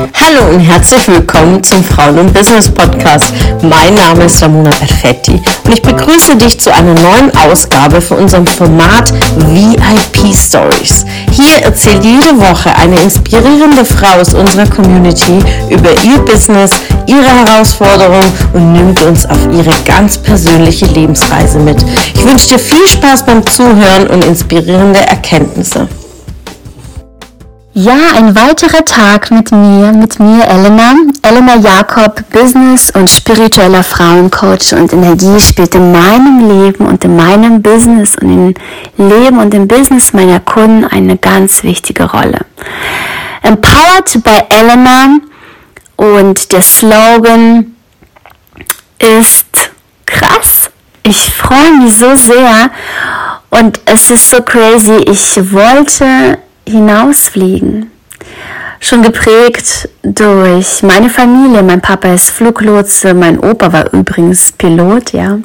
[0.00, 3.34] Hallo und herzlich willkommen zum Frauen und Business Podcast.
[3.60, 8.46] Mein Name ist Ramona Perfetti und ich begrüße dich zu einer neuen Ausgabe für unserem
[8.46, 11.04] Format VIP Stories.
[11.32, 16.70] Hier erzählt jede Woche eine inspirierende Frau aus unserer Community über ihr Business,
[17.06, 21.76] ihre Herausforderungen und nimmt uns auf ihre ganz persönliche Lebensreise mit.
[22.14, 25.88] Ich wünsche dir viel Spaß beim Zuhören und inspirierende Erkenntnisse.
[27.72, 30.92] Ja, ein weiterer Tag mit mir, mit mir Elena,
[31.22, 37.62] Elena Jakob, Business und spiritueller Frauencoach und Energie spielt in meinem Leben und in meinem
[37.62, 38.56] Business und
[38.98, 42.40] im Leben und im Business meiner Kunden eine ganz wichtige Rolle.
[43.42, 45.20] Empowered by Elena
[45.94, 47.76] und der Slogan
[48.98, 49.70] ist
[50.06, 50.70] krass.
[51.04, 52.70] Ich freue mich so sehr
[53.50, 55.04] und es ist so crazy.
[55.06, 57.90] Ich wollte hinausfliegen.
[58.80, 61.62] Schon geprägt durch meine Familie.
[61.62, 65.38] Mein Papa ist Fluglotse, mein Opa war übrigens Pilot, ja.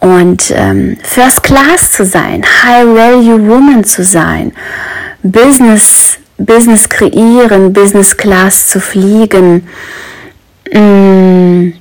[0.00, 4.52] Und ähm, First Class zu sein, High Value Woman zu sein,
[5.22, 9.66] Business, Business kreieren, Business Class zu fliegen,
[10.72, 11.72] mm,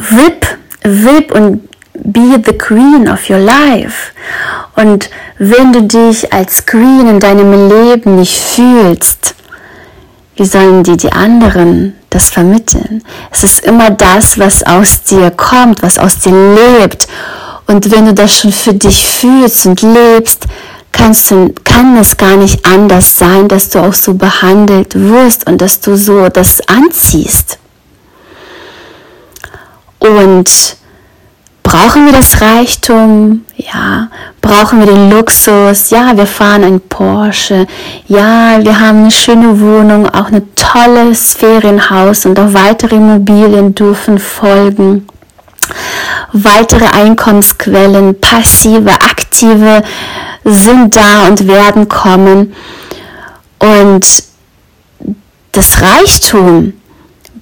[0.00, 0.46] VIP,
[0.82, 1.68] VIP und
[2.04, 4.12] be the queen of your life.
[4.74, 9.34] Und wenn du dich als Queen in deinem Leben nicht fühlst,
[10.36, 13.02] wie sollen dir die anderen das vermitteln?
[13.30, 17.06] Es ist immer das, was aus dir kommt, was aus dir lebt.
[17.66, 20.46] Und wenn du das schon für dich fühlst und lebst,
[20.92, 25.60] kannst du, kann es gar nicht anders sein, dass du auch so behandelt wirst und
[25.60, 27.58] dass du so das anziehst.
[29.98, 30.76] Und
[31.66, 33.44] Brauchen wir das Reichtum?
[33.56, 34.06] Ja.
[34.40, 35.90] Brauchen wir den Luxus?
[35.90, 37.66] Ja, wir fahren ein Porsche.
[38.06, 44.20] Ja, wir haben eine schöne Wohnung, auch ein tolles Ferienhaus und auch weitere Immobilien dürfen
[44.20, 45.08] folgen.
[46.32, 49.82] Weitere Einkommensquellen, passive, aktive
[50.44, 52.54] sind da und werden kommen.
[53.58, 54.06] Und
[55.50, 56.74] das Reichtum,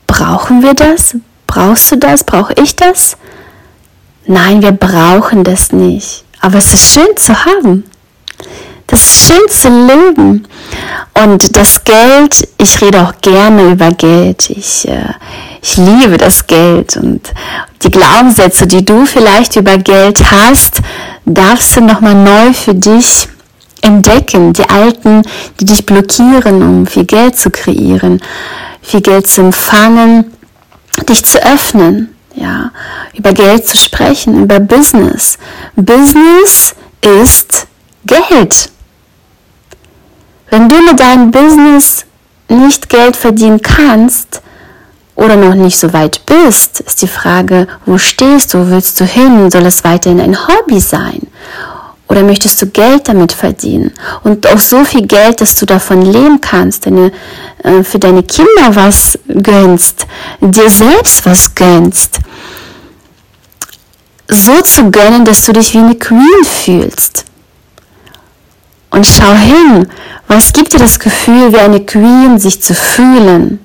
[0.07, 1.15] brauchen wir das?
[1.47, 2.25] Brauchst du das?
[2.25, 3.19] Brauche ich das?
[4.27, 6.25] Nein, wir brauchen das nicht.
[6.41, 7.85] Aber es ist schön zu haben.
[8.87, 10.47] Das ist schön zu leben.
[11.23, 14.51] Und das Geld, ich rede auch gerne über Geld.
[14.51, 15.13] Ich, äh,
[15.63, 16.97] ich liebe das Geld.
[16.97, 17.33] Und
[17.83, 20.81] die Glaubenssätze, die du vielleicht über Geld hast,
[21.27, 23.29] darfst du nochmal neu für dich
[23.83, 24.55] entdecken.
[24.55, 25.23] Die alten,
[25.61, 28.23] die dich blockieren, um viel Geld zu kreieren,
[28.81, 30.33] viel Geld zu empfangen,
[31.09, 32.71] dich zu öffnen ja,
[33.15, 35.39] über Geld zu sprechen, über Business.
[35.77, 37.67] Business ist
[38.07, 38.71] Geld.
[40.51, 42.05] Wenn du mit deinem Business
[42.49, 44.43] nicht Geld verdienen kannst
[45.17, 49.51] oder noch nicht so weit bist, ist die Frage, wo stehst du, willst du hin?
[49.51, 51.21] Soll es weiterhin ein Hobby sein?
[52.09, 53.93] Oder möchtest du Geld damit verdienen?
[54.23, 57.11] Und auch so viel Geld, dass du davon leben kannst, deine,
[57.63, 60.07] äh, für deine Kinder was gönnst,
[60.41, 62.19] dir selbst was gönnst.
[64.29, 67.25] So zu gönnen, dass du dich wie eine Queen fühlst.
[68.91, 69.89] Und schau hin,
[70.29, 73.59] was gibt dir das Gefühl, wie eine Queen sich zu fühlen?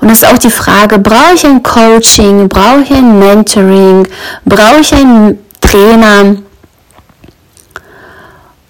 [0.00, 4.06] Und das ist auch die Frage, brauche ich ein Coaching, brauche ich ein Mentoring,
[4.44, 6.36] brauche ich einen Trainer?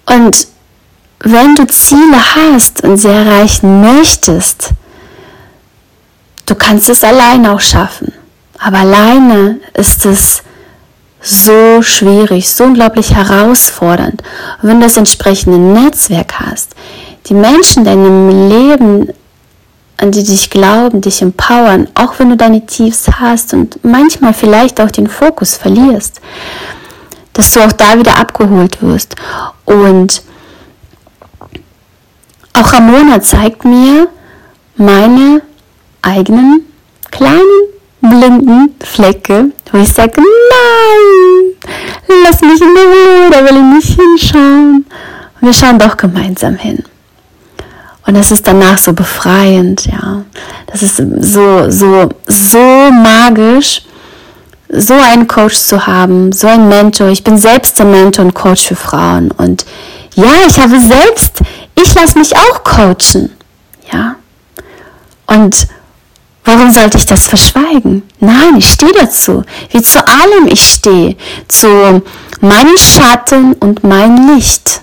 [0.07, 0.47] Und
[1.19, 4.69] wenn du Ziele hast und sie erreichen möchtest,
[6.45, 8.13] du kannst es alleine auch schaffen.
[8.59, 10.43] Aber alleine ist es
[11.21, 14.23] so schwierig, so unglaublich herausfordernd.
[14.61, 16.75] Und wenn du das entsprechende Netzwerk hast,
[17.27, 19.09] die Menschen in deinem Leben,
[19.97, 24.79] an die dich glauben, dich empowern, auch wenn du deine Tiefs hast und manchmal vielleicht
[24.79, 26.21] auch den Fokus verlierst,
[27.37, 29.15] dass du auch da wieder abgeholt wirst.
[29.63, 30.23] Und
[32.53, 34.07] auch Ramona zeigt mir
[34.75, 35.43] meine
[36.01, 36.65] eigenen
[37.11, 37.41] kleinen
[38.01, 41.53] blinden Flecke, wo ich sage, nein,
[42.23, 44.85] lass mich in Ruhe, da will ich nicht hinschauen.
[45.39, 46.83] Und wir schauen doch gemeinsam hin.
[48.07, 50.23] Und es ist danach so befreiend, ja.
[50.65, 53.83] Das ist so, so, so magisch
[54.69, 57.09] so einen Coach zu haben, so einen Mentor.
[57.09, 59.31] Ich bin selbst der Mentor und Coach für Frauen.
[59.31, 59.65] Und
[60.15, 61.39] ja, ich habe selbst,
[61.75, 63.31] ich lasse mich auch coachen.
[63.91, 64.15] Ja.
[65.27, 65.67] Und
[66.43, 68.03] warum sollte ich das verschweigen?
[68.19, 69.43] Nein, ich stehe dazu.
[69.71, 71.15] Wie zu allem ich stehe.
[71.47, 72.01] Zu
[72.41, 74.81] meinem Schatten und mein Licht.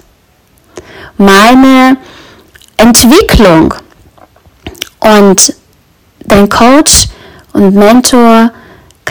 [1.19, 1.97] Meine
[2.77, 3.75] Entwicklung.
[5.01, 5.55] Und
[6.21, 7.09] dein Coach
[7.53, 8.51] und Mentor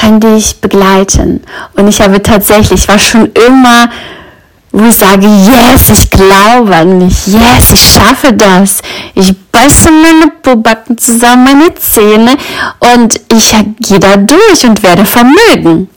[0.04, 1.42] kann dich begleiten.
[1.76, 3.90] Und ich habe tatsächlich, ich war schon immer,
[4.72, 8.82] wo ich sage, yes, ich glaube an mich, yes, ich schaffe das.
[9.16, 12.36] Ich beiße meine Pobacken zusammen, meine Zähne
[12.94, 15.90] und ich gehe da durch und werde vermögen.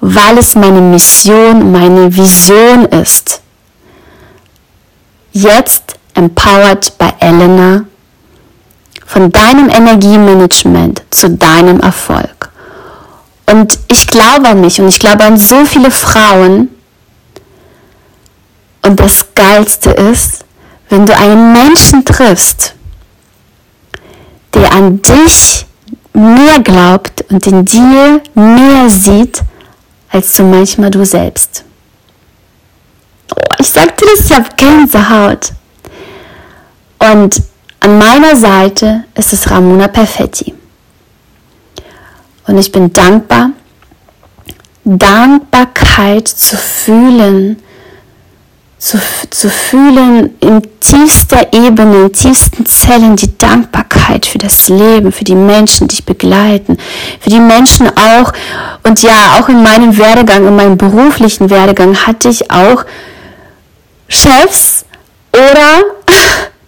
[0.00, 3.40] Weil es meine Mission, meine Vision ist.
[5.32, 7.84] Jetzt empowered bei Elena
[9.06, 12.51] von deinem Energiemanagement zu deinem Erfolg.
[13.46, 16.68] Und ich glaube an mich und ich glaube an so viele Frauen.
[18.82, 20.44] Und das Geilste ist,
[20.88, 22.74] wenn du einen Menschen triffst,
[24.54, 25.66] der an dich
[26.12, 29.40] mehr glaubt und in dir mehr sieht,
[30.10, 31.64] als du manchmal du selbst.
[33.34, 35.52] Oh, ich sagte das, ich habe Gänsehaut.
[36.98, 37.42] Und
[37.80, 40.54] an meiner Seite ist es Ramona Perfetti.
[42.46, 43.50] Und ich bin dankbar,
[44.84, 47.62] Dankbarkeit zu fühlen,
[48.78, 48.98] zu,
[49.30, 55.36] zu fühlen in tiefster Ebene, in tiefsten Zellen die Dankbarkeit für das Leben, für die
[55.36, 56.78] Menschen, die dich begleiten,
[57.20, 58.32] für die Menschen auch.
[58.82, 62.84] Und ja, auch in meinem Werdegang, in meinem beruflichen Werdegang hatte ich auch
[64.08, 64.84] Chefs
[65.32, 65.84] oder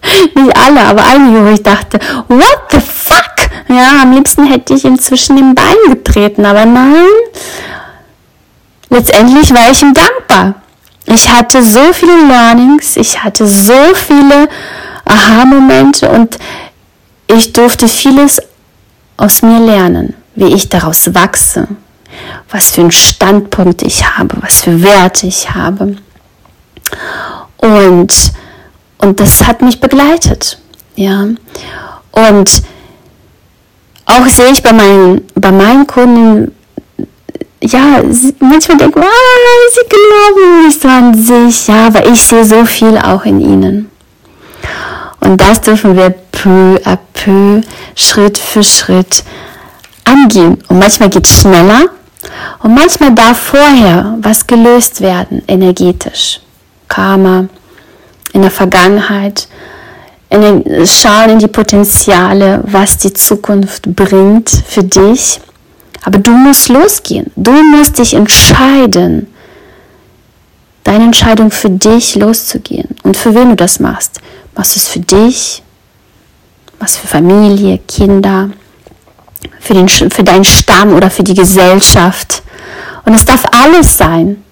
[0.34, 1.98] nicht alle, aber einige, wo ich dachte,
[2.28, 3.24] what the fuck?
[3.68, 7.06] Ja, am liebsten hätte ich ihm zwischen den Beinen getreten, aber nein.
[8.90, 10.54] Letztendlich war ich ihm dankbar.
[11.06, 14.48] Ich hatte so viele Learnings, ich hatte so viele
[15.04, 16.38] Aha-Momente und
[17.26, 18.40] ich durfte vieles
[19.16, 21.68] aus mir lernen, wie ich daraus wachse,
[22.50, 25.96] was für einen Standpunkt ich habe, was für Werte ich habe.
[27.58, 28.32] Und
[29.04, 30.58] und das hat mich begleitet.
[30.96, 31.28] Ja.
[32.12, 32.62] Und
[34.06, 36.52] auch sehe ich bei meinen, bei meinen Kunden,
[37.60, 38.02] ja,
[38.40, 42.64] manchmal denke ich, ah, sie glauben nicht so an sich, ja, aber ich sehe so
[42.64, 43.90] viel auch in ihnen.
[45.20, 47.62] Und das dürfen wir peu à peu,
[47.94, 49.24] Schritt für Schritt
[50.04, 50.62] angehen.
[50.68, 51.88] Und manchmal geht es schneller
[52.62, 56.40] und manchmal darf vorher was gelöst werden, energetisch.
[56.88, 57.48] Karma,
[58.34, 59.48] in der Vergangenheit,
[60.28, 65.40] in den, schauen in die Potenziale, was die Zukunft bringt für dich.
[66.02, 67.30] Aber du musst losgehen.
[67.36, 69.28] Du musst dich entscheiden,
[70.82, 72.88] deine Entscheidung für dich loszugehen.
[73.04, 74.20] Und für wen du das machst.
[74.56, 75.62] Machst du es für dich,
[76.80, 78.50] machst für Familie, Kinder,
[79.60, 82.42] für, den, für deinen Stamm oder für die Gesellschaft.
[83.04, 84.42] Und es darf alles sein.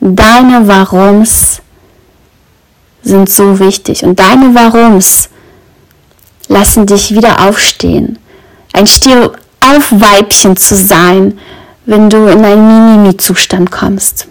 [0.00, 1.60] Deine Warums
[3.06, 4.04] sind so wichtig.
[4.04, 5.28] Und deine Warums
[6.48, 8.18] lassen dich wieder aufstehen.
[8.72, 11.38] Ein Steh-auf-Weibchen zu sein,
[11.86, 14.26] wenn du in einen Mimimi-Zustand kommst.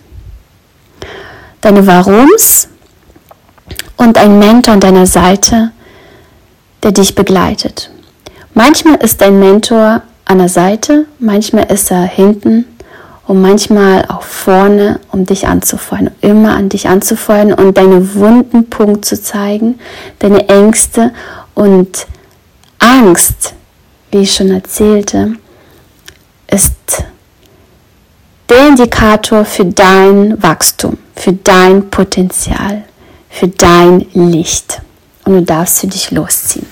[1.62, 2.68] Deine Warums
[3.98, 5.72] und ein Mentor an deiner Seite,
[6.84, 7.90] der dich begleitet.
[8.54, 12.66] Manchmal ist dein Mentor an der Seite, manchmal ist er hinten
[13.28, 19.06] und manchmal auch vorne, um dich anzufeuern, immer an dich anzufeuern und deine wunden Punkt
[19.06, 19.80] zu zeigen,
[20.20, 21.12] deine Ängste
[21.56, 22.08] und
[22.80, 23.54] Angst,
[24.12, 25.34] wie ich schon erzählte,
[26.48, 26.74] ist
[28.48, 32.84] der Indikator für dein Wachstum, für dein Potenzial,
[33.30, 34.82] für dein Licht.
[35.24, 36.68] Und du darfst für dich losziehen.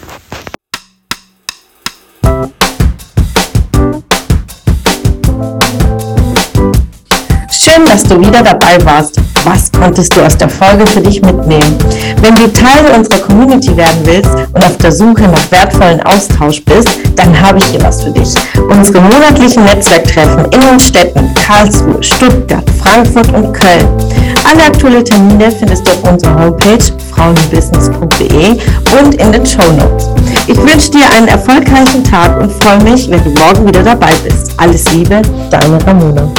[7.73, 9.19] Schön, dass du wieder dabei warst.
[9.45, 11.75] Was konntest du aus der Folge für dich mitnehmen?
[12.21, 16.89] Wenn du Teil unserer Community werden willst und auf der Suche nach wertvollen Austausch bist,
[17.15, 18.29] dann habe ich hier was für dich.
[18.69, 23.87] Unsere monatlichen Netzwerktreffen in den Städten Karlsruhe, Stuttgart, Frankfurt und Köln.
[24.43, 26.83] Alle aktuellen Termine findest du auf unserer Homepage
[27.15, 28.51] frauenbusiness.de
[28.99, 30.09] und in den Show Notes.
[30.45, 34.51] Ich wünsche dir einen erfolgreichen Tag und freue mich, wenn du morgen wieder dabei bist.
[34.57, 36.31] Alles Liebe, deine Ramona.